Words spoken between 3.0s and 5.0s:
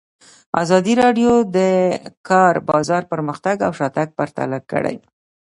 پرمختګ او شاتګ پرتله کړی.